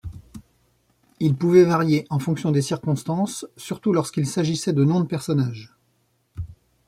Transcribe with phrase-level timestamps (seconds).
[1.19, 5.75] Ils pouvaient varier en fonction des circonstances, surtout lorsqu'il s'agissait de noms de personnages.